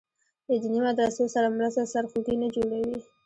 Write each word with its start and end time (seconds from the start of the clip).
له 0.47 0.55
دیني 0.61 0.79
مدرسو 0.87 1.23
سره 1.35 1.47
مرسته 1.57 1.83
سرخوږی 1.93 2.35
نه 2.41 2.47
جوړوي. 2.55 2.97